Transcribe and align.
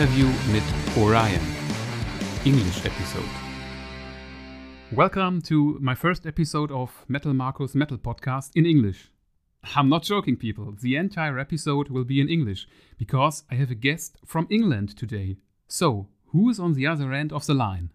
Thema. 0.00 0.10
Interview 0.10 0.28
mit 0.52 0.62
Orion. 0.96 1.40
English 2.44 2.84
episode. 2.86 3.28
Welcome 4.92 5.42
to 5.42 5.78
my 5.80 5.94
first 5.94 6.26
episode 6.26 6.72
of 6.72 7.04
Metal 7.06 7.34
Marcus 7.34 7.74
Metal 7.74 7.98
Podcast 7.98 8.50
in 8.54 8.64
English. 8.64 9.10
I'm 9.76 9.88
not 9.88 10.04
joking, 10.04 10.36
people. 10.36 10.74
The 10.80 10.96
entire 10.96 11.38
episode 11.38 11.90
will 11.90 12.04
be 12.04 12.18
in 12.20 12.28
English 12.28 12.66
because 12.98 13.44
I 13.50 13.56
have 13.56 13.70
a 13.70 13.74
guest 13.74 14.16
from 14.24 14.46
England 14.48 14.96
today. 14.96 15.36
So, 15.68 16.06
who's 16.32 16.58
on 16.58 16.74
the 16.74 16.86
other 16.86 17.12
end 17.12 17.32
of 17.32 17.44
the 17.44 17.54
line? 17.54 17.90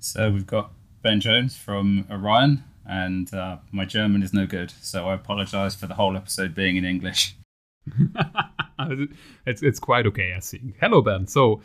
So 0.00 0.30
we've 0.30 0.46
got 0.46 0.72
Ben 1.02 1.20
Jones 1.20 1.56
from 1.56 2.06
Orion, 2.10 2.62
and 2.84 3.32
uh, 3.32 3.56
my 3.72 3.86
German 3.86 4.22
is 4.22 4.34
no 4.34 4.46
good, 4.46 4.70
so 4.82 5.08
I 5.08 5.14
apologise 5.14 5.74
for 5.74 5.86
the 5.86 5.94
whole 5.94 6.16
episode 6.16 6.54
being 6.54 6.76
in 6.76 6.84
English. 6.84 7.36
it's, 9.46 9.62
it's 9.62 9.80
quite 9.80 10.06
okay, 10.06 10.34
I 10.36 10.40
think. 10.40 10.76
Hello, 10.80 11.02
Ben. 11.02 11.26
So, 11.26 11.60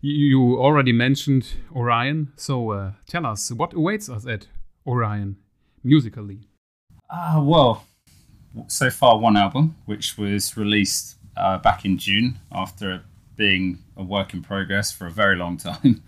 you, 0.00 0.58
already 0.58 0.92
mentioned 0.92 1.54
Orion. 1.74 2.32
So, 2.36 2.70
uh, 2.70 2.92
tell 3.06 3.26
us 3.26 3.50
what 3.52 3.74
awaits 3.74 4.08
us 4.08 4.26
at 4.26 4.46
Orion 4.86 5.36
musically. 5.82 6.48
Ah, 7.10 7.36
uh, 7.36 7.42
well, 7.42 7.86
so 8.68 8.90
far 8.90 9.18
one 9.18 9.36
album, 9.36 9.76
which 9.84 10.16
was 10.16 10.56
released 10.56 11.16
uh, 11.36 11.58
back 11.58 11.84
in 11.84 11.98
June 11.98 12.38
after 12.50 13.02
being 13.36 13.82
a 13.96 14.02
work 14.02 14.32
in 14.32 14.42
progress 14.42 14.90
for 14.90 15.06
a 15.06 15.10
very 15.10 15.36
long 15.36 15.56
time. 15.58 16.02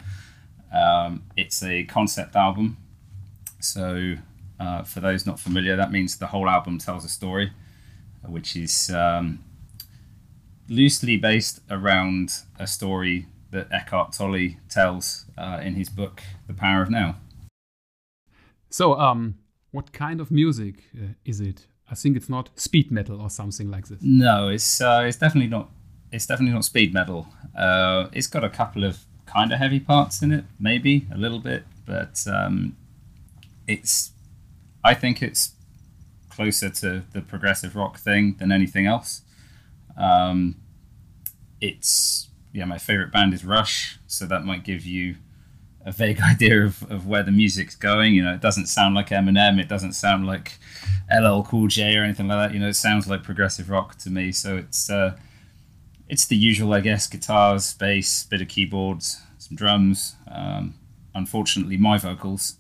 Um, 0.73 1.25
it's 1.37 1.63
a 1.63 1.85
concept 1.85 2.37
album. 2.37 2.79
So, 3.61 4.15
uh, 4.59 4.83
for 4.83 5.01
those 5.01 5.27
not 5.27 5.39
familiar, 5.39 5.77
that 5.77 5.93
means 5.93 6.17
the 6.17 6.27
whole 6.29 6.49
album 6.49 6.79
tells 6.79 7.05
a 7.05 7.09
story, 7.09 7.53
which 8.25 8.57
is 8.57 8.91
um, 8.91 9.41
loosely 10.69 11.17
based 11.17 11.61
around 11.71 12.33
a 12.59 12.67
story 12.67 13.27
that 13.51 13.69
Eckhart 13.73 14.13
Tolle 14.13 14.57
tells 14.69 15.25
uh, 15.37 15.61
in 15.63 15.75
his 15.75 15.89
book, 15.89 16.23
The 16.47 16.55
Power 16.55 16.83
of 16.83 16.91
Now. 16.91 17.17
So, 18.71 18.99
um, 18.99 19.39
what 19.71 19.93
kind 19.93 20.21
of 20.21 20.31
music 20.31 20.85
uh, 20.95 21.15
is 21.25 21.41
it? 21.41 21.67
I 21.91 21.95
think 21.95 22.17
it's 22.17 22.29
not 22.29 22.51
speed 22.55 22.91
metal 22.91 23.21
or 23.23 23.31
something 23.31 23.71
like 23.71 23.89
this. 23.89 23.99
No, 24.03 24.49
it's 24.49 24.81
uh, 24.81 25.05
it's 25.07 25.17
definitely 25.17 25.49
not. 25.49 25.71
It's 26.13 26.27
definitely 26.27 26.55
not 26.55 26.65
speed 26.65 26.93
metal. 26.93 27.27
Uh, 27.57 28.09
it's 28.13 28.27
got 28.27 28.45
a 28.45 28.51
couple 28.51 28.85
of 28.85 29.05
kind 29.27 29.53
of 29.53 29.59
heavy 29.59 29.81
parts 29.81 30.23
in 30.23 30.33
it, 30.33 30.45
maybe 30.59 31.07
a 31.13 31.17
little 31.17 31.39
bit, 31.39 31.65
but 31.87 32.23
um, 32.27 32.77
it's. 33.67 34.13
I 34.85 34.95
think 34.95 35.23
it's 35.23 35.53
closer 36.29 36.71
to 36.71 37.03
the 37.13 37.21
progressive 37.21 37.75
rock 37.75 37.99
thing 37.99 38.37
than 38.39 38.53
anything 38.53 38.87
else. 38.87 39.23
Um, 39.99 40.57
it's 41.61 42.29
yeah, 42.53 42.65
my 42.65 42.79
favorite 42.79 43.13
band 43.13 43.35
is 43.35 43.45
Rush, 43.45 43.99
so 44.07 44.27
that 44.27 44.45
might 44.45 44.65
give 44.65 44.87
you 44.87 45.17
a 45.85 45.93
vague 45.93 46.21
idea 46.23 46.65
of, 46.65 46.91
of 46.91 47.07
where 47.07 47.23
the 47.23 47.33
music's 47.33 47.77
going. 47.77 48.15
You 48.15 48.25
know, 48.25 48.35
it 48.35 48.41
doesn't 48.41 48.67
sound 48.67 48.95
like 48.95 49.09
Eminem, 49.09 49.61
it 49.61 49.69
doesn't 49.69 49.93
sound 49.93 50.27
like 50.27 50.59
LL 51.11 51.43
Cool 51.43 51.67
J 51.67 51.97
or 51.97 52.05
anything 52.05 52.29
like 52.29 52.49
that. 52.49 52.55
You 52.55 52.61
know, 52.61 52.69
it 52.69 52.75
sounds 52.75 53.09
like 53.09 53.23
progressive 53.23 53.69
rock 53.69 53.97
to 53.99 54.11
me. 54.11 54.33
So 54.33 54.57
it's 54.57 54.89
uh, 54.89 55.17
it's 56.09 56.27
the 56.27 56.37
usual, 56.37 56.73
I 56.73 56.81
guess: 56.81 57.07
guitars, 57.07 57.75
bass, 57.75 58.25
bit 58.25 58.41
of 58.41 58.49
keyboards, 58.49 59.21
some 59.39 59.57
drums. 59.57 60.17
Um, 60.31 60.75
unfortunately, 61.15 61.77
my 61.77 61.99
vocals, 61.99 62.57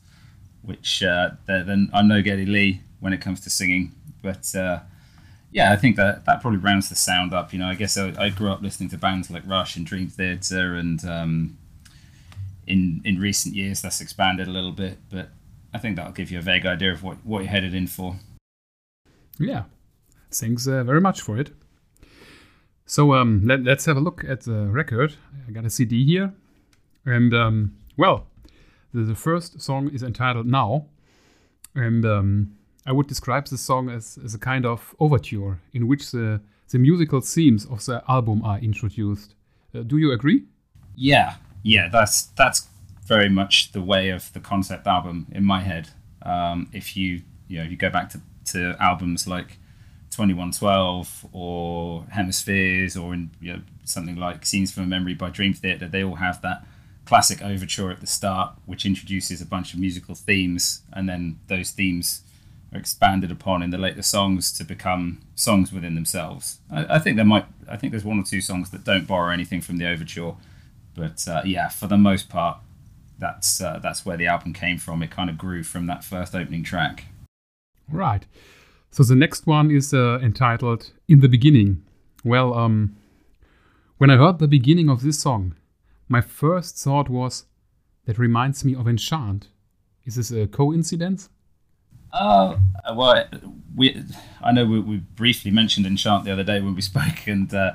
which 0.63 1.03
uh, 1.03 1.31
then 1.47 1.91
I'm 1.95 2.09
no 2.09 2.21
Geddy 2.21 2.47
Lee 2.47 2.83
when 3.01 3.13
it 3.13 3.21
comes 3.21 3.41
to 3.43 3.51
singing, 3.51 3.93
but 4.23 4.55
uh, 4.55 4.81
yeah, 5.51 5.73
I 5.73 5.77
think 5.77 5.97
that 5.97 6.25
that 6.27 6.41
probably 6.41 6.59
rounds 6.59 6.89
the 6.89 6.95
sound 6.95 7.33
up. 7.33 7.53
You 7.53 7.59
know, 7.59 7.69
I 7.69 7.75
guess 7.75 7.97
I, 7.97 8.13
I 8.19 8.29
grew 8.29 8.51
up 8.51 8.63
listening 8.63 8.91
to 8.91 8.99
bands 8.99 9.31
like 9.31 9.47
Rush 9.47 9.77
and 9.77 9.87
Dream 9.87 10.09
Theater, 10.09 10.75
and 10.75 11.03
um, 11.05 11.59
in 12.67 13.01
in 13.05 13.19
recent 13.19 13.55
years 13.55 13.81
that's 13.81 14.01
expanded 14.01 14.47
a 14.47 14.51
little 14.51 14.73
bit. 14.73 14.99
But 15.11 15.31
I 15.73 15.79
think 15.79 15.97
that'll 15.97 16.13
give 16.13 16.31
you 16.31 16.39
a 16.39 16.43
vague 16.43 16.67
idea 16.67 16.93
of 16.93 17.03
what 17.03 17.25
what 17.25 17.41
you're 17.41 17.51
headed 17.51 17.75
in 17.75 17.87
for. 17.87 18.17
Yeah, 19.39 19.65
thanks 20.31 20.67
uh, 20.67 20.85
very 20.85 21.01
much 21.01 21.23
for 21.23 21.39
it. 21.39 21.51
So 22.85 23.15
um, 23.15 23.43
let, 23.45 23.67
us 23.69 23.85
have 23.85 23.99
a 23.99 24.01
look 24.01 24.25
at 24.25 24.43
the 24.43 24.67
record. 24.67 25.15
I 25.47 25.53
got 25.53 25.65
a 25.65 25.71
CD 25.71 26.05
here, 26.05 26.33
and 27.05 27.33
um, 27.35 27.77
well, 27.97 28.27
the, 28.93 29.03
the, 29.03 29.15
first 29.15 29.61
song 29.61 29.91
is 29.91 30.03
entitled 30.03 30.47
"Now," 30.47 30.87
and 31.75 32.05
um, 32.05 32.58
I 32.89 32.93
would 32.93 33.07
describe 33.07 33.47
the 33.49 33.59
song 33.59 33.91
as, 33.91 34.19
as 34.25 34.35
a 34.35 34.39
kind 34.39 34.65
of 34.65 34.95
overture 34.99 35.59
in 35.75 35.87
which 35.87 36.11
the, 36.11 36.41
the 36.71 36.79
musical 36.79 37.21
themes 37.21 37.67
of 37.67 37.85
the 37.85 38.03
album 38.09 38.43
are 38.43 38.59
introduced. 38.61 39.35
Uh, 39.75 39.81
do 39.81 39.99
you 39.99 40.11
agree? 40.11 40.45
Yeah, 40.97 41.35
yeah, 41.63 41.91
that's 41.93 42.23
that's 42.39 42.67
very 43.05 43.29
much 43.29 43.73
the 43.73 43.83
way 43.83 44.09
of 44.09 44.33
the 44.33 44.41
concept 44.41 44.87
album 44.87 45.27
in 45.33 45.45
my 45.45 45.61
head. 45.61 45.91
Um, 46.23 46.71
if 46.73 46.97
you 46.97 47.21
you 47.47 47.59
know 47.59 47.65
you 47.65 47.77
go 47.77 47.91
back 47.91 48.09
to, 48.11 48.23
to 48.53 48.75
albums 48.81 49.29
like 49.29 49.59
2112 50.11 51.27
or 51.33 52.07
Hemispheres 52.11 52.97
or 52.97 53.13
in 53.13 53.31
you 53.39 53.53
know, 53.53 53.61
something 53.85 54.17
like 54.17 54.47
Scenes 54.47 54.73
from 54.73 54.85
a 54.85 54.87
Memory 54.87 55.15
by 55.15 55.29
Dream 55.29 55.53
Theater, 55.53 55.89
they 55.89 56.03
all 56.03 56.17
have 56.17 56.41
that 56.41 56.67
classic 57.05 57.43
overture 57.43 57.91
at 57.91 58.01
the 58.01 58.07
start, 58.07 58.55
which 58.65 58.87
introduces 58.87 59.43
a 59.43 59.47
bunch 59.47 59.75
of 59.75 59.79
musical 59.79 60.15
themes, 60.15 60.81
and 60.95 61.07
then 61.07 61.39
those 61.49 61.71
themes 61.71 62.23
are 62.73 62.79
expanded 62.79 63.31
upon 63.31 63.63
in 63.63 63.71
the 63.71 63.79
later 63.79 64.03
songs 64.03 64.53
to 64.53 64.65
become 64.65 65.21
songs 65.35 65.73
within 65.73 65.95
themselves. 65.95 66.59
I, 66.71 66.97
I, 66.97 66.99
think 66.99 67.17
there 67.17 67.25
might, 67.25 67.47
I 67.69 67.77
think 67.77 67.93
there's 67.93 68.05
one 68.05 68.19
or 68.19 68.25
two 68.25 68.41
songs 68.41 68.71
that 68.71 68.85
don't 68.85 69.07
borrow 69.07 69.33
anything 69.33 69.61
from 69.61 69.79
the 69.79 69.89
overture, 69.89 70.35
but 70.95 71.27
uh, 71.27 71.43
yeah, 71.45 71.69
for 71.69 71.87
the 71.87 71.97
most 71.97 72.29
part, 72.29 72.59
that's 73.19 73.61
uh, 73.61 73.81
that's 73.83 74.07
where 74.07 74.17
the 74.17 74.27
album 74.27 74.53
came 74.53 74.79
from. 74.79 75.03
It 75.03 75.11
kind 75.11 75.29
of 75.29 75.37
grew 75.37 75.63
from 75.65 75.87
that 75.87 76.05
first 76.05 76.35
opening 76.35 76.63
track. 76.63 77.07
Right. 77.91 78.25
So 78.91 79.03
the 79.03 79.17
next 79.17 79.47
one 79.47 79.71
is 79.71 79.93
uh, 79.93 80.19
entitled 80.23 80.93
"In 81.09 81.21
the 81.21 81.29
Beginning." 81.29 81.83
Well, 82.25 82.55
um, 82.55 82.97
when 83.99 84.11
I 84.11 84.17
heard 84.17 84.39
the 84.39 84.49
beginning 84.49 84.89
of 84.89 85.03
this 85.03 85.19
song, 85.19 85.57
my 86.09 86.21
first 86.21 86.77
thought 86.77 87.09
was, 87.09 87.47
"That 88.05 88.19
reminds 88.19 88.65
me 88.65 88.75
of 88.75 88.87
Enchant." 88.87 89.49
Is 90.05 90.15
this 90.15 90.31
a 90.31 90.47
coincidence? 90.47 91.29
Uh, 92.13 92.57
well, 92.95 93.27
we 93.77 94.03
I 94.43 94.53
know 94.53 94.65
we, 94.65 94.81
we, 94.81 94.97
briefly 94.97 95.51
mentioned 95.51 95.87
Enchant 95.87 96.25
the 96.25 96.33
other 96.33 96.45
day 96.45 96.61
when 96.61 96.75
we 96.75 96.81
spoke, 96.93 97.27
and 97.27 97.53
uh, 97.53 97.75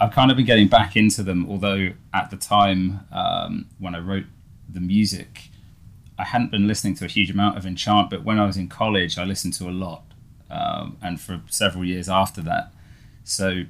I've 0.00 0.12
kind 0.12 0.30
of 0.30 0.36
been 0.36 0.46
getting 0.46 0.68
back 0.68 0.96
into 0.96 1.22
them. 1.22 1.48
Although 1.48 1.90
at 2.14 2.30
the 2.30 2.36
time 2.36 3.00
um, 3.12 3.66
when 3.78 3.94
I 3.94 3.98
wrote 3.98 4.26
the 4.68 4.80
music, 4.80 5.50
I 6.18 6.24
hadn't 6.24 6.50
been 6.50 6.66
listening 6.66 6.94
to 6.96 7.04
a 7.04 7.08
huge 7.08 7.30
amount 7.30 7.58
of 7.58 7.66
Enchant, 7.66 8.10
but 8.10 8.24
when 8.24 8.38
I 8.38 8.46
was 8.46 8.56
in 8.56 8.68
college, 8.68 9.18
I 9.18 9.24
listened 9.24 9.54
to 9.54 9.68
a 9.68 9.72
lot, 9.72 10.04
um, 10.50 10.96
and 11.02 11.20
for 11.20 11.42
several 11.48 11.84
years 11.84 12.08
after 12.08 12.40
that. 12.42 12.72
So 13.24 13.64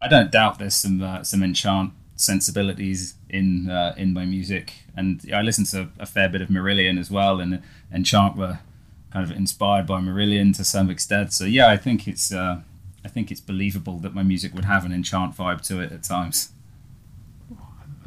I 0.00 0.08
don't 0.08 0.30
doubt 0.30 0.58
there's 0.58 0.74
some 0.74 1.02
uh, 1.02 1.22
some 1.22 1.42
Enchant 1.42 1.92
sensibilities 2.16 3.14
in 3.28 3.70
uh, 3.70 3.94
in 3.96 4.12
my 4.12 4.24
music, 4.24 4.72
and 4.96 5.20
I 5.32 5.42
listen 5.42 5.64
to 5.66 5.90
a 5.98 6.06
fair 6.06 6.28
bit 6.28 6.40
of 6.40 6.48
Marillion 6.48 6.98
as 6.98 7.10
well, 7.10 7.40
and 7.40 7.62
Enchant 7.92 8.36
were 8.36 8.60
kind 9.10 9.28
of 9.28 9.36
inspired 9.36 9.86
by 9.86 10.00
Marillion 10.00 10.56
to 10.56 10.64
some 10.64 10.90
extent. 10.90 11.32
So 11.32 11.44
yeah, 11.44 11.68
I 11.68 11.76
think 11.76 12.06
it's 12.06 12.32
uh, 12.32 12.60
I 13.04 13.08
think 13.08 13.30
it's 13.30 13.40
believable 13.40 13.98
that 13.98 14.14
my 14.14 14.22
music 14.22 14.54
would 14.54 14.64
have 14.64 14.84
an 14.84 14.92
enchant 14.92 15.36
vibe 15.36 15.62
to 15.68 15.80
it 15.80 15.92
at 15.92 16.02
times. 16.02 16.52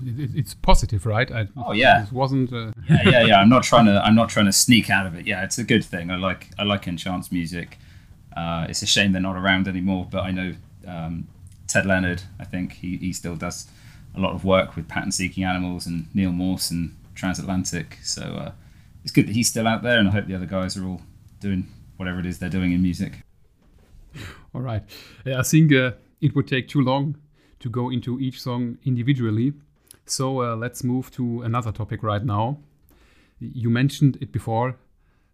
It's 0.04 0.56
positive, 0.56 1.06
right? 1.06 1.32
I, 1.32 1.48
oh 1.56 1.74
yeah, 1.74 2.04
it 2.04 2.12
wasn't. 2.12 2.52
Uh... 2.52 2.72
yeah, 2.90 3.10
yeah, 3.10 3.26
yeah. 3.26 3.40
I'm 3.40 3.50
not 3.50 3.64
trying 3.64 3.86
to. 3.86 4.04
I'm 4.04 4.16
not 4.16 4.30
trying 4.30 4.48
to 4.48 4.52
sneak 4.52 4.90
out 4.90 5.06
of 5.06 5.16
it. 5.16 5.28
Yeah, 5.28 5.44
it's 5.44 5.58
a 5.58 5.64
good 5.64 5.86
thing. 5.86 6.10
I 6.10 6.16
like. 6.16 6.50
I 6.58 6.64
like 6.64 6.88
Enchant's 6.88 7.32
music. 7.32 7.78
Uh, 8.36 8.66
it's 8.70 8.82
a 8.82 8.88
shame 8.88 9.12
they're 9.12 9.22
not 9.22 9.36
around 9.36 9.68
anymore. 9.68 10.08
But 10.10 10.24
I 10.24 10.32
know 10.32 10.56
um, 10.88 11.28
Ted 11.68 11.86
Leonard. 11.86 12.24
I 12.40 12.46
think 12.46 12.74
he, 12.74 12.98
he 12.98 13.14
still 13.14 13.36
does 13.36 13.68
a 14.16 14.20
lot 14.20 14.34
of 14.34 14.44
work 14.44 14.76
with 14.76 14.88
pattern 14.88 15.12
seeking 15.12 15.44
animals 15.44 15.86
and 15.86 16.08
Neal 16.16 16.32
Morse 16.32 16.72
and 16.72 16.96
Transatlantic. 17.16 18.00
So 18.02 18.22
uh, 18.22 18.52
it's 19.04 19.12
good 19.12 19.28
that 19.28 19.36
he's 19.36 19.50
still 19.50 19.68
out 19.68 19.84
there, 19.84 20.00
and 20.00 20.08
I 20.08 20.12
hope 20.12 20.28
the 20.28 20.36
other 20.36 20.46
guys 20.46 20.78
are 20.78 20.86
all 20.86 21.02
doing 21.40 21.68
whatever 21.98 22.20
it 22.20 22.26
is 22.26 22.40
they're 22.40 22.50
doing 22.50 22.72
in 22.72 22.82
music. 22.82 23.24
All 24.54 24.62
right. 24.62 24.84
I 25.26 25.44
think 25.44 25.74
uh, 25.74 25.92
it 26.20 26.36
would 26.36 26.48
take 26.48 26.68
too 26.68 26.82
long 26.82 27.18
to 27.60 27.70
go 27.70 27.90
into 27.90 28.20
each 28.20 28.42
song 28.42 28.78
individually. 28.84 29.54
So 30.06 30.42
uh, 30.42 30.56
let's 30.56 30.84
move 30.84 31.12
to 31.12 31.42
another 31.44 31.72
topic 31.72 32.04
right 32.04 32.24
now. 32.24 32.60
You 33.40 33.70
mentioned 33.70 34.18
it 34.22 34.32
before. 34.32 34.78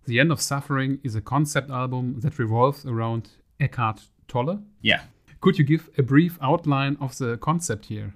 The 0.05 0.19
End 0.19 0.31
of 0.31 0.39
Suffering 0.39 0.99
is 1.03 1.15
a 1.15 1.21
concept 1.21 1.69
album 1.69 2.19
that 2.21 2.39
revolves 2.39 2.85
around 2.85 3.29
Eckhart 3.59 4.01
Tolle. 4.27 4.61
Yeah. 4.81 5.01
Could 5.41 5.57
you 5.57 5.65
give 5.65 5.89
a 5.97 6.03
brief 6.03 6.37
outline 6.41 6.97
of 7.01 7.17
the 7.17 7.37
concept 7.37 7.85
here? 7.85 8.13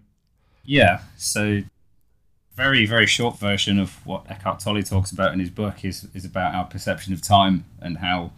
Yeah. 0.64 1.02
So 1.18 1.62
very 2.56 2.86
very 2.86 3.08
short 3.08 3.38
version 3.40 3.80
of 3.80 4.06
what 4.06 4.30
Eckhart 4.30 4.60
Tolle 4.60 4.84
talks 4.84 5.12
about 5.12 5.34
in 5.34 5.40
his 5.40 5.50
book 5.50 5.86
is 5.86 6.08
is 6.14 6.26
about 6.26 6.54
our 6.54 6.66
perception 6.66 7.14
of 7.14 7.22
time 7.22 7.66
and 7.80 7.98
how 7.98 8.32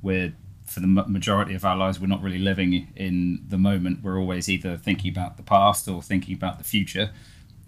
we're 0.00 0.32
for 0.68 0.80
the 0.80 0.86
majority 0.86 1.54
of 1.54 1.64
our 1.64 1.76
lives, 1.76 1.98
we're 1.98 2.06
not 2.06 2.22
really 2.22 2.38
living 2.38 2.88
in 2.94 3.42
the 3.48 3.58
moment. 3.58 4.02
We're 4.02 4.18
always 4.18 4.48
either 4.48 4.76
thinking 4.76 5.10
about 5.10 5.36
the 5.36 5.42
past 5.42 5.88
or 5.88 6.02
thinking 6.02 6.34
about 6.34 6.58
the 6.58 6.64
future. 6.64 7.10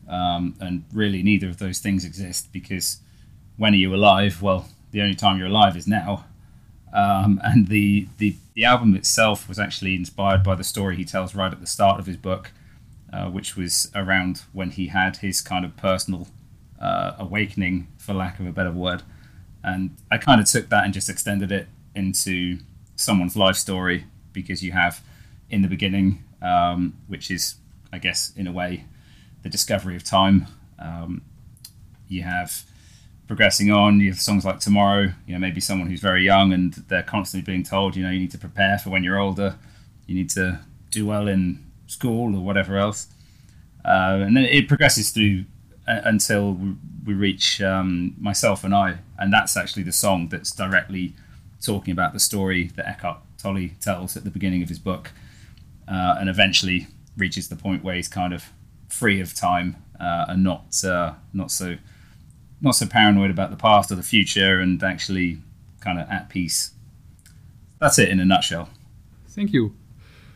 Um, 0.09 0.55
and 0.61 0.85
really, 0.93 1.23
neither 1.23 1.49
of 1.49 1.59
those 1.59 1.79
things 1.79 2.05
exist 2.05 2.53
because 2.53 2.99
when 3.57 3.73
are 3.73 3.79
you 3.79 3.95
alive? 3.95 4.43
Well, 4.43 4.69
the 4.91 5.01
only 5.01 5.15
time 5.15 5.39
you're 5.39 5.49
alive 5.49 5.77
is 5.77 5.87
now. 5.87 6.27
Um, 6.93 7.41
and 7.43 7.69
the, 7.69 8.09
the, 8.19 8.37
the 8.55 8.65
album 8.65 8.95
itself 8.97 9.49
was 9.49 9.59
actually 9.59 9.95
inspired 9.95 10.43
by 10.43 10.57
the 10.57 10.65
story 10.65 10.97
he 10.97 11.05
tells 11.05 11.35
right 11.35 11.53
at 11.53 11.61
the 11.61 11.67
start 11.67 12.01
of 12.01 12.07
his 12.07 12.17
book, 12.17 12.51
uh, 13.13 13.27
which 13.27 13.57
was 13.57 13.91
around 13.95 14.43
when 14.53 14.71
he 14.71 14.89
had 14.89 15.19
his 15.19 15.41
kind 15.41 15.65
of 15.65 15.77
personal 15.77 16.29
uh, 16.81 17.13
awakening, 17.19 17.89
for 17.99 18.15
lack 18.15 18.41
of 18.41 18.47
a 18.47 18.53
better 18.53 18.73
word. 18.73 19.03
And 19.63 19.97
I 20.11 20.19
kind 20.19 20.41
of 20.41 20.49
took 20.49 20.69
that 20.71 20.85
and 20.85 20.95
just 20.95 21.11
extended 21.11 21.53
it 21.53 21.69
into 21.95 22.59
someone's 22.97 23.37
life 23.37 23.57
story 23.57 24.05
because 24.33 24.63
you 24.63 24.73
have 24.73 25.03
in 25.51 25.63
the 25.63 25.69
beginning, 25.69 26.25
um, 26.41 26.97
which 27.09 27.31
is, 27.31 27.57
I 27.93 27.99
guess, 27.99 28.33
in 28.37 28.47
a 28.47 28.53
way, 28.53 28.85
the 29.43 29.49
discovery 29.49 29.97
of 29.97 30.05
time. 30.05 30.47
Um, 30.79 31.23
you 32.09 32.23
have 32.23 32.65
progressing 33.27 33.71
on. 33.71 34.01
You 34.01 34.11
have 34.11 34.21
songs 34.21 34.45
like 34.45 34.61
Tomorrow. 34.61 35.13
You 35.27 35.35
know, 35.35 35.39
maybe 35.39 35.61
someone 35.61 35.89
who's 35.89 36.01
very 36.01 36.25
young 36.25 36.53
and 36.53 36.75
they're 36.89 37.03
constantly 37.03 37.45
being 37.51 37.63
told, 37.63 37.97
you 37.97 38.03
know, 38.03 38.11
you 38.11 38.19
need 38.19 38.33
to 38.33 38.39
prepare 38.39 38.79
for 38.79 38.91
when 38.91 39.05
you're 39.05 39.19
older. 39.19 39.57
You 40.07 40.15
need 40.15 40.31
to 40.31 40.61
do 40.91 41.07
well 41.07 41.29
in 41.29 41.65
school 41.91 42.37
or 42.37 42.41
whatever 42.41 42.79
else. 42.79 43.09
Uh, 43.85 44.21
and 44.23 44.37
then 44.37 44.45
it 44.45 44.69
progresses 44.69 45.11
through 45.11 45.45
uh, 45.89 46.01
until 46.05 46.57
we 47.05 47.15
reach 47.15 47.61
um, 47.61 48.15
myself 48.19 48.63
and 48.65 48.75
I, 48.75 48.99
and 49.19 49.33
that's 49.33 49.57
actually 49.57 49.83
the 49.83 49.93
song 49.93 50.29
that's 50.29 50.53
directly 50.53 51.15
talking 51.61 51.93
about 51.93 52.13
the 52.13 52.21
story 52.21 52.71
that 52.77 52.87
Eckhart 52.87 53.19
Tolle 53.39 53.71
tells 53.81 54.17
at 54.17 54.25
the 54.25 54.31
beginning 54.31 54.63
of 54.63 54.69
his 54.69 54.79
book, 54.79 55.11
uh, 55.89 56.17
and 56.19 56.29
eventually 56.29 56.87
reaches 57.17 57.49
the 57.49 57.57
point 57.57 57.83
where 57.83 57.95
he's 57.95 58.09
kind 58.09 58.33
of 58.33 58.51
free 58.89 59.21
of 59.21 59.35
time 59.35 59.77
uh, 59.99 60.27
and 60.29 60.45
not 60.45 60.83
uh, 60.85 61.15
not 61.33 61.51
so 61.51 61.77
not 62.61 62.75
so 62.75 62.87
paranoid 62.87 63.31
about 63.31 63.51
the 63.51 63.57
past 63.57 63.91
or 63.91 63.95
the 63.95 64.03
future, 64.03 64.61
and 64.61 64.83
actually 64.83 65.39
kind 65.81 65.99
of 65.99 66.09
at 66.11 66.29
peace. 66.29 66.73
That's 67.81 67.99
it 67.99 68.11
in 68.11 68.21
a 68.21 68.25
nutshell. 68.25 68.69
Thank 69.29 69.53
you. 69.53 69.75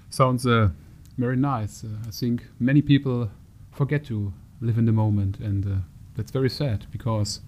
Sounds 0.08 0.46
uh, 0.46 0.70
very 1.18 1.36
nice. 1.36 1.84
Uh, 1.84 2.06
I 2.06 2.10
think 2.10 2.44
many 2.58 2.82
people 2.82 3.30
forget 3.72 4.04
to 4.06 4.32
live 4.60 4.78
in 4.78 4.84
the 4.84 4.92
moment, 4.92 5.38
and 5.38 5.66
uh, 5.66 5.76
that's 6.16 6.30
very 6.30 6.50
sad 6.50 6.86
because 6.90 7.40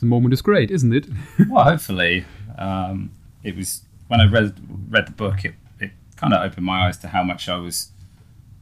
the 0.00 0.06
moment 0.06 0.32
is 0.34 0.42
great, 0.42 0.70
isn't 0.70 0.92
it? 0.92 1.06
well, 1.48 1.64
hopefully, 1.64 2.24
um, 2.58 3.12
it 3.42 3.56
was 3.56 3.82
when 4.08 4.20
I 4.20 4.26
read 4.26 4.54
read 4.90 5.06
the 5.06 5.12
book. 5.12 5.44
It 5.44 5.54
it 5.78 5.92
kind 6.16 6.34
of 6.34 6.42
opened 6.42 6.66
my 6.66 6.86
eyes 6.86 6.98
to 6.98 7.08
how 7.08 7.22
much 7.22 7.48
I 7.48 7.56
was 7.56 7.92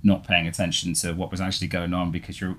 not 0.03 0.25
paying 0.25 0.47
attention 0.47 0.95
to 0.95 1.13
what 1.13 1.31
was 1.31 1.41
actually 1.41 1.69
going 1.69 1.95
on 1.95 2.11
because 2.11 2.41
you're 2.41 2.57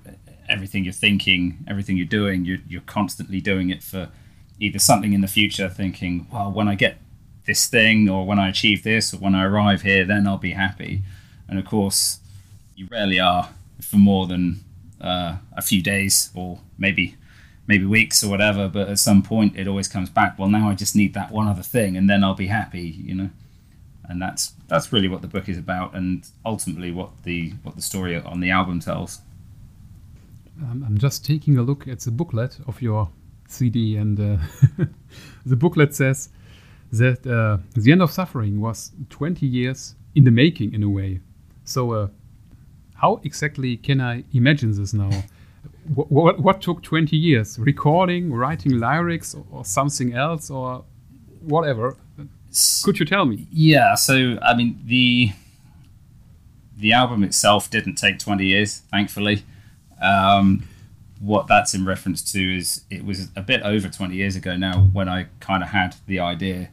everything 0.49 0.83
you're 0.83 0.93
thinking, 0.93 1.63
everything 1.67 1.95
you're 1.95 2.05
doing, 2.05 2.43
you're 2.43 2.59
you're 2.67 2.81
constantly 2.81 3.39
doing 3.39 3.69
it 3.69 3.83
for 3.83 4.09
either 4.59 4.79
something 4.79 5.13
in 5.13 5.21
the 5.21 5.27
future, 5.27 5.69
thinking, 5.69 6.27
well, 6.31 6.51
when 6.51 6.67
I 6.67 6.75
get 6.75 6.97
this 7.45 7.67
thing, 7.67 8.09
or 8.09 8.25
when 8.25 8.39
I 8.39 8.49
achieve 8.49 8.83
this, 8.83 9.13
or 9.13 9.17
when 9.17 9.33
I 9.35 9.43
arrive 9.45 9.81
here, 9.81 10.05
then 10.05 10.27
I'll 10.27 10.37
be 10.37 10.51
happy. 10.53 11.03
And 11.51 11.59
of 11.59 11.65
course, 11.65 12.19
you 12.75 12.87
rarely 12.89 13.19
are 13.19 13.49
for 13.81 13.97
more 13.97 14.25
than 14.25 14.63
uh, 14.99 15.37
a 15.53 15.61
few 15.61 15.83
days 15.83 16.31
or 16.33 16.59
maybe 16.77 17.15
maybe 17.67 17.85
weeks 17.85 18.23
or 18.23 18.29
whatever. 18.29 18.67
But 18.67 18.87
at 18.87 18.99
some 18.99 19.21
point, 19.21 19.57
it 19.57 19.67
always 19.67 19.87
comes 19.87 20.09
back. 20.09 20.39
Well, 20.39 20.49
now 20.49 20.69
I 20.69 20.75
just 20.75 20.95
need 20.95 21.13
that 21.13 21.29
one 21.29 21.47
other 21.47 21.61
thing, 21.61 21.97
and 21.97 22.09
then 22.09 22.23
I'll 22.23 22.33
be 22.33 22.47
happy. 22.47 22.87
You 22.87 23.15
know, 23.15 23.29
and 24.05 24.21
that's 24.21 24.53
that's 24.67 24.93
really 24.93 25.09
what 25.09 25.21
the 25.21 25.27
book 25.27 25.49
is 25.49 25.57
about, 25.57 25.93
and 25.93 26.25
ultimately 26.45 26.91
what 26.91 27.11
the 27.23 27.51
what 27.63 27.75
the 27.75 27.81
story 27.81 28.15
on 28.15 28.39
the 28.39 28.49
album 28.49 28.79
tells. 28.79 29.21
Um, 30.61 30.85
I'm 30.87 30.97
just 30.97 31.25
taking 31.25 31.57
a 31.57 31.63
look 31.63 31.87
at 31.87 31.99
the 31.99 32.11
booklet 32.11 32.59
of 32.65 32.81
your 32.81 33.09
CD, 33.47 33.97
and 33.97 34.19
uh, 34.19 34.37
the 35.45 35.55
booklet 35.57 35.93
says 35.95 36.29
that 36.91 37.25
uh, 37.25 37.57
the 37.73 37.91
end 37.91 38.01
of 38.01 38.11
suffering 38.11 38.61
was 38.61 38.91
20 39.09 39.45
years 39.45 39.95
in 40.13 40.23
the 40.23 40.31
making, 40.31 40.73
in 40.73 40.83
a 40.83 40.89
way. 40.89 41.19
So 41.63 41.91
uh, 41.91 42.07
how 42.95 43.21
exactly 43.23 43.77
can 43.77 44.01
I 44.01 44.23
imagine 44.33 44.71
this 44.71 44.93
now? 44.93 45.09
what, 45.93 46.11
what, 46.11 46.39
what, 46.39 46.61
took 46.61 46.81
20 46.81 47.15
years? 47.15 47.57
Recording, 47.59 48.31
writing 48.31 48.79
lyrics, 48.79 49.33
or, 49.33 49.45
or 49.51 49.65
something 49.65 50.13
else, 50.13 50.49
or 50.49 50.83
whatever? 51.41 51.97
Could 52.83 52.99
you 52.99 53.05
tell 53.05 53.25
me? 53.25 53.47
Yeah, 53.51 53.95
so 53.95 54.37
I 54.41 54.55
mean 54.55 54.79
the 54.85 55.31
the 56.77 56.91
album 56.93 57.23
itself 57.23 57.69
didn't 57.69 57.95
take 57.95 58.19
20 58.19 58.45
years, 58.45 58.79
thankfully. 58.91 59.43
Um, 60.01 60.63
what 61.19 61.47
that's 61.47 61.73
in 61.75 61.85
reference 61.85 62.23
to 62.31 62.57
is 62.57 62.83
it 62.89 63.05
was 63.05 63.29
a 63.35 63.41
bit 63.41 63.61
over 63.61 63.87
20 63.87 64.15
years 64.15 64.35
ago 64.35 64.57
now 64.57 64.81
when 64.91 65.07
I 65.07 65.27
kind 65.39 65.61
of 65.61 65.69
had 65.69 65.95
the 66.07 66.19
idea 66.19 66.69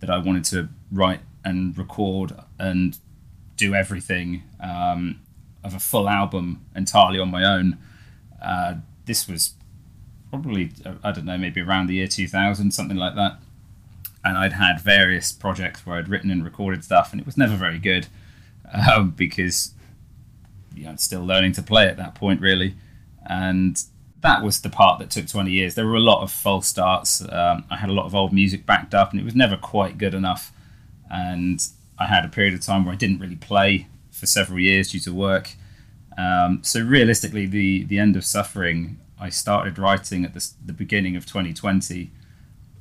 that 0.00 0.08
I 0.08 0.16
wanted 0.16 0.44
to 0.46 0.70
write 0.90 1.20
and 1.44 1.76
record 1.76 2.32
and 2.58 2.98
do 3.60 3.74
everything 3.74 4.42
um, 4.58 5.20
of 5.62 5.74
a 5.74 5.78
full 5.78 6.08
album 6.08 6.64
entirely 6.74 7.18
on 7.18 7.30
my 7.30 7.44
own. 7.44 7.76
Uh, 8.42 8.76
this 9.04 9.28
was 9.28 9.54
probably 10.30 10.70
I 11.04 11.12
don't 11.12 11.26
know 11.26 11.36
maybe 11.36 11.60
around 11.60 11.88
the 11.88 11.94
year 11.94 12.06
2000 12.06 12.70
something 12.70 12.96
like 12.96 13.14
that. 13.16 13.38
And 14.24 14.38
I'd 14.38 14.54
had 14.54 14.80
various 14.80 15.32
projects 15.32 15.84
where 15.84 15.96
I'd 15.96 16.08
written 16.08 16.30
and 16.30 16.44
recorded 16.44 16.84
stuff 16.84 17.12
and 17.12 17.20
it 17.20 17.26
was 17.26 17.36
never 17.36 17.56
very 17.56 17.78
good 17.78 18.06
um, 18.72 19.10
because 19.10 19.72
you 20.74 20.84
know, 20.84 20.90
I'm 20.90 20.98
still 20.98 21.24
learning 21.24 21.52
to 21.52 21.62
play 21.62 21.86
at 21.86 21.98
that 21.98 22.14
point 22.14 22.40
really. 22.40 22.74
And 23.28 23.82
that 24.22 24.42
was 24.42 24.60
the 24.62 24.70
part 24.70 24.98
that 25.00 25.10
took 25.10 25.26
20 25.26 25.50
years. 25.50 25.74
There 25.74 25.86
were 25.86 25.96
a 25.96 26.00
lot 26.00 26.22
of 26.22 26.32
false 26.32 26.66
starts. 26.66 27.20
Um, 27.22 27.64
I 27.70 27.76
had 27.76 27.90
a 27.90 27.92
lot 27.92 28.06
of 28.06 28.14
old 28.14 28.32
music 28.32 28.64
backed 28.64 28.94
up 28.94 29.10
and 29.10 29.20
it 29.20 29.24
was 29.24 29.34
never 29.34 29.56
quite 29.56 29.98
good 29.98 30.14
enough. 30.14 30.52
And 31.10 31.62
I 32.00 32.06
had 32.06 32.24
a 32.24 32.28
period 32.28 32.54
of 32.54 32.62
time 32.62 32.84
where 32.84 32.94
I 32.94 32.96
didn't 32.96 33.18
really 33.18 33.36
play 33.36 33.86
for 34.10 34.26
several 34.26 34.58
years 34.58 34.90
due 34.90 35.00
to 35.00 35.12
work. 35.12 35.50
Um, 36.16 36.60
so 36.62 36.80
realistically, 36.82 37.46
the 37.46 37.84
the 37.84 37.98
end 37.98 38.16
of 38.16 38.24
suffering, 38.24 38.98
I 39.18 39.28
started 39.28 39.78
writing 39.78 40.24
at 40.24 40.34
the, 40.34 40.50
the 40.64 40.72
beginning 40.72 41.14
of 41.14 41.26
2020. 41.26 42.10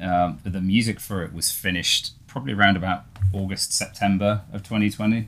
Um, 0.01 0.39
the 0.45 0.61
music 0.61 1.01
for 1.01 1.23
it 1.23 1.33
was 1.33 1.51
finished 1.51 2.13
probably 2.25 2.53
around 2.53 2.77
about 2.77 3.03
August 3.33 3.73
September 3.73 4.43
of 4.53 4.63
2020, 4.63 5.27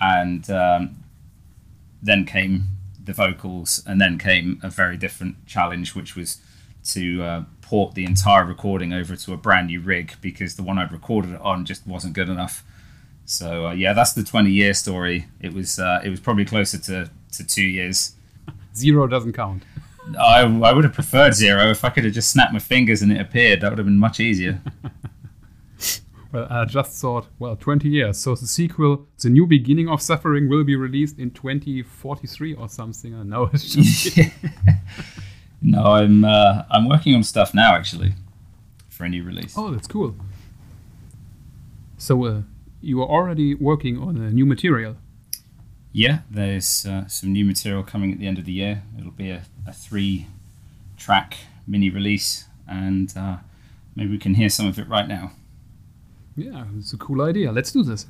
and 0.00 0.50
um, 0.50 0.96
then 2.02 2.26
came 2.26 2.64
the 3.02 3.14
vocals, 3.14 3.82
and 3.86 4.00
then 4.00 4.18
came 4.18 4.60
a 4.62 4.68
very 4.68 4.96
different 4.96 5.46
challenge, 5.46 5.94
which 5.94 6.14
was 6.14 6.38
to 6.84 7.22
uh, 7.22 7.44
port 7.62 7.94
the 7.94 8.04
entire 8.04 8.44
recording 8.44 8.92
over 8.92 9.16
to 9.16 9.32
a 9.32 9.36
brand 9.38 9.68
new 9.68 9.80
rig 9.80 10.14
because 10.20 10.56
the 10.56 10.62
one 10.62 10.78
I'd 10.78 10.92
recorded 10.92 11.32
it 11.32 11.40
on 11.40 11.64
just 11.64 11.86
wasn't 11.86 12.12
good 12.12 12.28
enough. 12.28 12.62
So 13.26 13.68
uh, 13.68 13.72
yeah, 13.72 13.92
that's 13.92 14.12
the 14.12 14.24
20 14.24 14.50
year 14.50 14.74
story. 14.74 15.26
It 15.40 15.52
was 15.52 15.78
uh, 15.78 16.00
it 16.04 16.10
was 16.10 16.20
probably 16.20 16.44
closer 16.44 16.78
to, 16.78 17.10
to 17.32 17.44
two 17.44 17.64
years. 17.64 18.16
Zero 18.74 19.06
doesn't 19.06 19.32
count. 19.32 19.62
I, 20.18 20.40
I 20.42 20.72
would 20.72 20.84
have 20.84 20.92
preferred 20.92 21.34
zero 21.34 21.70
if 21.70 21.84
I 21.84 21.90
could 21.90 22.04
have 22.04 22.12
just 22.12 22.30
snapped 22.30 22.52
my 22.52 22.58
fingers 22.58 23.00
and 23.02 23.10
it 23.10 23.20
appeared. 23.20 23.60
That 23.60 23.70
would 23.70 23.78
have 23.78 23.86
been 23.86 23.98
much 23.98 24.20
easier. 24.20 24.60
well, 26.32 26.46
I 26.50 26.66
just 26.66 27.00
thought, 27.00 27.28
well, 27.38 27.56
20 27.56 27.88
years. 27.88 28.18
So 28.18 28.34
the 28.34 28.46
sequel, 28.46 29.06
The 29.18 29.30
New 29.30 29.46
Beginning 29.46 29.88
of 29.88 30.02
Suffering, 30.02 30.48
will 30.48 30.64
be 30.64 30.76
released 30.76 31.18
in 31.18 31.30
2043 31.30 32.54
or 32.54 32.68
something. 32.68 33.14
I 33.14 33.22
know 33.22 33.44
it's 33.52 33.64
just. 33.74 34.18
no, 35.62 35.82
I'm 35.84 36.24
uh, 36.24 36.64
I'm 36.70 36.88
working 36.88 37.14
on 37.14 37.22
stuff 37.22 37.54
now 37.54 37.74
actually 37.74 38.12
for 38.90 39.04
a 39.04 39.08
new 39.08 39.24
release. 39.24 39.54
Oh, 39.56 39.70
that's 39.70 39.88
cool. 39.88 40.14
So, 41.96 42.22
uh, 42.24 42.42
you 42.84 43.00
are 43.00 43.08
already 43.08 43.54
working 43.54 43.98
on 43.98 44.16
a 44.16 44.30
new 44.30 44.44
material. 44.44 44.96
Yeah, 45.92 46.18
there's 46.30 46.84
uh, 46.84 47.06
some 47.06 47.32
new 47.32 47.44
material 47.44 47.82
coming 47.82 48.12
at 48.12 48.18
the 48.18 48.26
end 48.26 48.38
of 48.38 48.44
the 48.44 48.52
year. 48.52 48.82
It'll 48.98 49.10
be 49.10 49.30
a, 49.30 49.44
a 49.66 49.72
three 49.72 50.26
track 50.96 51.36
mini 51.66 51.88
release, 51.88 52.44
and 52.68 53.12
uh, 53.16 53.38
maybe 53.96 54.10
we 54.10 54.18
can 54.18 54.34
hear 54.34 54.48
some 54.48 54.66
of 54.66 54.78
it 54.78 54.88
right 54.88 55.08
now. 55.08 55.32
Yeah, 56.36 56.64
it's 56.78 56.92
a 56.92 56.98
cool 56.98 57.22
idea. 57.22 57.52
Let's 57.52 57.72
do 57.72 57.82
this. 57.82 58.06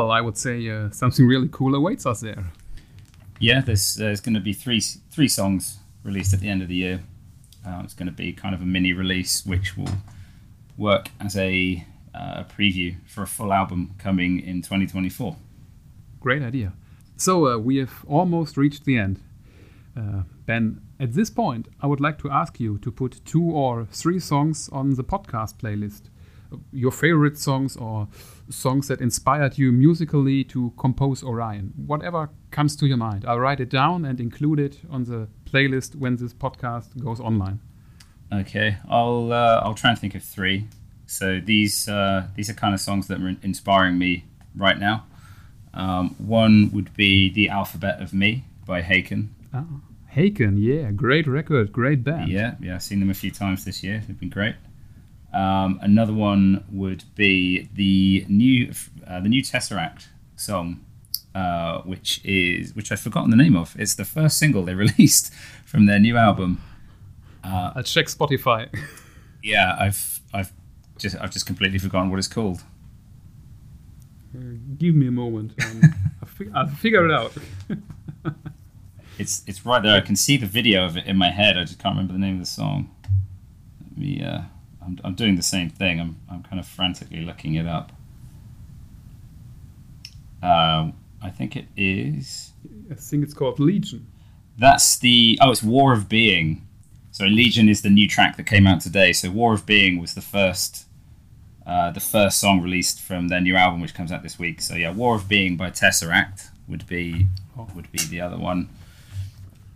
Well, 0.00 0.10
I 0.10 0.22
would 0.22 0.38
say 0.38 0.66
uh, 0.68 0.88
something 0.90 1.26
really 1.26 1.48
cool 1.52 1.74
awaits 1.74 2.06
us 2.06 2.20
there. 2.20 2.46
Yeah, 3.38 3.60
there's 3.60 3.96
there's 3.96 4.20
going 4.20 4.34
to 4.34 4.40
be 4.40 4.54
three 4.54 4.80
three 4.80 5.28
songs 5.28 5.78
released 6.04 6.32
at 6.32 6.40
the 6.40 6.48
end 6.48 6.62
of 6.62 6.68
the 6.68 6.74
year. 6.74 7.02
Uh, 7.66 7.82
it's 7.84 7.92
going 7.92 8.06
to 8.06 8.12
be 8.12 8.32
kind 8.32 8.54
of 8.54 8.62
a 8.62 8.64
mini 8.64 8.94
release, 8.94 9.44
which 9.44 9.76
will 9.76 9.94
work 10.78 11.10
as 11.20 11.36
a, 11.36 11.84
uh, 12.14 12.44
preview 12.44 12.96
for 13.06 13.22
a 13.22 13.26
full 13.26 13.52
album 13.52 13.94
coming 13.98 14.40
in 14.40 14.62
2024. 14.62 15.36
Great 16.20 16.42
idea. 16.42 16.72
So 17.18 17.46
uh, 17.46 17.58
we 17.58 17.76
have 17.76 18.02
almost 18.08 18.56
reached 18.56 18.86
the 18.86 18.96
end. 18.96 19.20
Uh, 19.94 20.22
ben, 20.46 20.80
at 20.98 21.12
this 21.12 21.28
point, 21.28 21.68
I 21.82 21.86
would 21.86 22.00
like 22.00 22.18
to 22.20 22.30
ask 22.30 22.58
you 22.58 22.78
to 22.78 22.90
put 22.90 23.20
two 23.26 23.44
or 23.44 23.84
three 23.84 24.18
songs 24.18 24.70
on 24.72 24.94
the 24.94 25.04
podcast 25.04 25.58
playlist. 25.58 26.08
Your 26.72 26.90
favorite 26.90 27.38
songs 27.38 27.76
or 27.76 28.08
songs 28.48 28.88
that 28.88 29.00
inspired 29.00 29.58
you 29.58 29.72
musically 29.72 30.44
to 30.44 30.72
compose 30.76 31.22
Orion. 31.22 31.72
Whatever 31.86 32.30
comes 32.50 32.76
to 32.76 32.86
your 32.86 32.96
mind. 32.96 33.24
I'll 33.26 33.38
write 33.38 33.60
it 33.60 33.70
down 33.70 34.04
and 34.04 34.20
include 34.20 34.60
it 34.60 34.80
on 34.90 35.04
the 35.04 35.28
playlist 35.44 35.96
when 35.96 36.16
this 36.16 36.34
podcast 36.34 37.02
goes 37.02 37.20
online. 37.20 37.60
Okay, 38.32 38.76
I'll 38.88 39.32
uh, 39.32 39.60
I'll 39.64 39.74
try 39.74 39.90
and 39.90 39.98
think 39.98 40.14
of 40.14 40.22
three. 40.22 40.68
So 41.06 41.40
these 41.40 41.88
uh, 41.88 42.28
these 42.36 42.48
are 42.48 42.54
kind 42.54 42.74
of 42.74 42.80
songs 42.80 43.08
that 43.08 43.20
are 43.20 43.36
inspiring 43.42 43.98
me 43.98 44.24
right 44.56 44.78
now. 44.78 45.06
Um, 45.74 46.14
one 46.18 46.70
would 46.72 46.94
be 46.96 47.28
"The 47.32 47.48
Alphabet 47.48 48.00
of 48.00 48.12
Me" 48.12 48.44
by 48.66 48.82
Haken. 48.82 49.28
Ah, 49.52 49.64
Haken, 50.14 50.56
yeah, 50.58 50.90
great 50.92 51.26
record, 51.26 51.72
great 51.72 52.04
band. 52.04 52.30
Yeah, 52.30 52.54
yeah, 52.60 52.76
I've 52.76 52.82
seen 52.82 53.00
them 53.00 53.10
a 53.10 53.14
few 53.14 53.30
times 53.30 53.64
this 53.64 53.82
year. 53.82 54.02
They've 54.06 54.18
been 54.18 54.28
great. 54.30 54.54
Um, 55.32 55.78
another 55.80 56.12
one 56.12 56.64
would 56.70 57.04
be 57.14 57.68
the 57.74 58.26
new 58.28 58.72
uh, 59.06 59.20
the 59.20 59.28
new 59.28 59.42
Tesseract 59.42 60.06
song, 60.36 60.84
uh, 61.34 61.82
which 61.82 62.20
is 62.24 62.74
which 62.74 62.90
I've 62.90 63.00
forgotten 63.00 63.30
the 63.30 63.36
name 63.36 63.56
of. 63.56 63.76
It's 63.78 63.94
the 63.94 64.04
first 64.04 64.38
single 64.38 64.64
they 64.64 64.74
released 64.86 65.32
from 65.64 65.86
their 65.86 65.98
new 65.98 66.16
album. 66.16 66.60
Uh, 67.44 67.72
I'll 67.76 67.82
check 67.82 68.06
Spotify. 68.06 68.68
yeah, 69.42 69.76
I've 69.78 70.20
I've 70.34 70.52
just 70.98 71.16
I've 71.20 71.30
just 71.30 71.46
completely 71.46 71.78
forgotten 71.78 72.10
what 72.10 72.18
it's 72.18 72.28
called. 72.28 72.62
Uh, 74.36 74.56
give 74.78 74.94
me 74.94 75.06
a 75.06 75.12
moment. 75.12 75.52
Um, 75.64 75.82
I'll, 76.22 76.28
fig- 76.28 76.52
I'll 76.54 76.66
figure 76.68 77.04
it 77.08 77.12
out. 77.12 77.32
it's 79.18 79.44
it's 79.46 79.64
right 79.64 79.82
there. 79.82 79.96
I 79.96 80.00
can 80.00 80.16
see 80.16 80.36
the 80.36 80.46
video 80.46 80.84
of 80.84 80.96
it 80.96 81.06
in 81.06 81.16
my 81.16 81.30
head. 81.30 81.56
I 81.56 81.62
just 81.64 81.78
can't 81.78 81.94
remember 81.94 82.14
the 82.14 82.18
name 82.18 82.34
of 82.34 82.40
the 82.40 82.46
song. 82.46 82.90
Let 83.80 83.96
me. 83.96 84.22
I'm, 84.90 85.00
I'm 85.04 85.14
doing 85.14 85.36
the 85.36 85.42
same 85.42 85.70
thing. 85.70 86.00
I'm, 86.00 86.18
I'm 86.30 86.42
kind 86.42 86.58
of 86.58 86.66
frantically 86.66 87.20
looking 87.20 87.54
it 87.54 87.66
up. 87.66 87.92
Um, 90.42 90.94
I 91.22 91.30
think 91.30 91.56
it 91.56 91.66
is. 91.76 92.52
I 92.90 92.94
think 92.94 93.22
it's 93.22 93.34
called 93.34 93.60
Legion. 93.60 94.06
That's 94.58 94.98
the. 94.98 95.38
Oh, 95.40 95.50
it's 95.50 95.62
War 95.62 95.92
of 95.92 96.08
Being. 96.08 96.66
So 97.12 97.24
Legion 97.24 97.68
is 97.68 97.82
the 97.82 97.90
new 97.90 98.08
track 98.08 98.36
that 98.36 98.44
came 98.44 98.66
out 98.66 98.80
today. 98.80 99.12
So 99.12 99.30
War 99.30 99.52
of 99.52 99.66
Being 99.66 100.00
was 100.00 100.14
the 100.14 100.20
first. 100.20 100.86
Uh, 101.66 101.90
the 101.90 102.00
first 102.00 102.40
song 102.40 102.62
released 102.62 103.00
from 103.00 103.28
their 103.28 103.40
new 103.40 103.54
album, 103.54 103.80
which 103.80 103.94
comes 103.94 104.10
out 104.10 104.22
this 104.22 104.38
week. 104.38 104.60
So 104.60 104.74
yeah, 104.74 104.90
War 104.92 105.14
of 105.14 105.28
Being 105.28 105.56
by 105.56 105.70
Tesseract 105.70 106.48
would 106.66 106.86
be 106.86 107.26
would 107.74 107.92
be 107.92 107.98
the 108.06 108.20
other 108.20 108.38
one. 108.38 108.70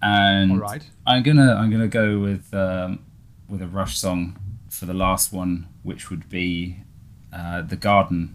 And 0.03 0.53
All 0.53 0.59
right. 0.59 0.83
I'm 1.07 1.23
gonna 1.23 1.55
I'm 1.55 1.71
gonna 1.71 1.89
go 1.89 2.19
with 2.19 2.53
um, 2.55 3.01
with 3.49 3.63
a 3.63 3.67
Rush 3.67 3.99
song 3.99 4.39
for 4.75 4.87
the 4.87 4.95
last 4.95 5.33
one, 5.33 5.69
which 5.83 6.11
would 6.11 6.29
be 6.29 6.79
uh, 7.33 7.63
The 7.63 7.77
Garden, 7.77 8.35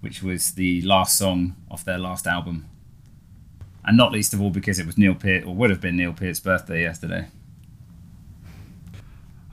which 0.00 0.22
was 0.22 0.52
the 0.52 0.82
last 0.82 1.16
song 1.16 1.56
off 1.70 1.84
their 1.84 1.98
last 1.98 2.26
album. 2.26 2.66
And 3.84 3.96
not 3.96 4.12
least 4.12 4.34
of 4.34 4.40
all 4.40 4.50
because 4.50 4.78
it 4.78 4.86
was 4.86 4.98
Neil 4.98 5.14
Peart, 5.14 5.44
or 5.46 5.54
would 5.54 5.70
have 5.70 5.80
been 5.80 5.96
Neil 5.96 6.12
Peart's 6.12 6.40
birthday 6.40 6.82
yesterday. 6.82 7.28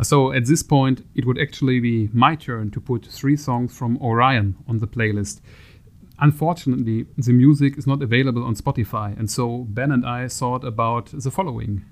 So 0.01 0.31
at 0.31 0.45
this 0.45 0.63
point, 0.63 1.05
it 1.13 1.25
would 1.25 1.39
actually 1.39 1.79
be 1.79 2.09
my 2.11 2.35
turn 2.35 2.71
to 2.71 2.81
put 2.81 3.05
three 3.05 3.37
songs 3.37 3.77
from 3.77 4.01
Orion 4.01 4.55
on 4.67 4.79
the 4.79 4.87
playlist. 4.87 5.41
Unfortunately, 6.17 7.05
the 7.17 7.33
music 7.33 7.77
is 7.77 7.85
not 7.85 8.01
available 8.01 8.43
on 8.43 8.55
Spotify, 8.55 9.17
and 9.17 9.29
so 9.29 9.65
Ben 9.69 9.91
and 9.91 10.05
I 10.05 10.27
thought 10.27 10.63
about 10.63 11.07
the 11.11 11.29
following. 11.29 11.85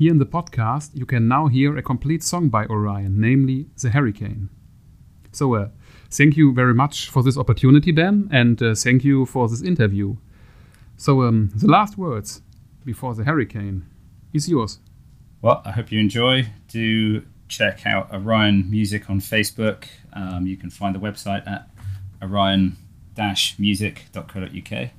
Here 0.00 0.10
in 0.10 0.18
the 0.18 0.24
podcast, 0.24 0.90
you 0.94 1.04
can 1.04 1.28
now 1.28 1.48
hear 1.48 1.76
a 1.76 1.82
complete 1.82 2.22
song 2.22 2.48
by 2.48 2.64
Orion, 2.64 3.20
namely 3.20 3.66
The 3.82 3.90
Hurricane. 3.90 4.48
So, 5.30 5.54
uh, 5.54 5.68
thank 6.10 6.38
you 6.38 6.54
very 6.54 6.72
much 6.72 7.10
for 7.10 7.22
this 7.22 7.36
opportunity, 7.36 7.92
Ben, 7.92 8.26
and 8.32 8.62
uh, 8.62 8.74
thank 8.74 9.04
you 9.04 9.26
for 9.26 9.46
this 9.46 9.60
interview. 9.60 10.16
So, 10.96 11.24
um, 11.24 11.50
the 11.54 11.66
last 11.66 11.98
words 11.98 12.40
before 12.82 13.14
The 13.14 13.24
Hurricane 13.24 13.84
is 14.32 14.48
yours. 14.48 14.78
Well, 15.42 15.60
I 15.66 15.72
hope 15.72 15.92
you 15.92 16.00
enjoy. 16.00 16.46
Do 16.68 17.22
check 17.48 17.84
out 17.84 18.10
Orion 18.10 18.70
Music 18.70 19.10
on 19.10 19.20
Facebook. 19.20 19.84
Um, 20.14 20.46
you 20.46 20.56
can 20.56 20.70
find 20.70 20.94
the 20.94 20.98
website 20.98 21.46
at 21.46 21.68
orion-music.co.uk. 22.22 24.90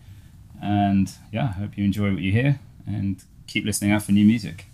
And 0.61 1.11
yeah, 1.33 1.45
I 1.45 1.53
hope 1.53 1.75
you 1.75 1.85
enjoy 1.85 2.11
what 2.11 2.21
you 2.21 2.31
hear 2.31 2.59
and 2.85 3.23
keep 3.47 3.65
listening 3.65 3.93
out 3.93 4.03
for 4.03 4.11
new 4.11 4.25
music. 4.25 4.67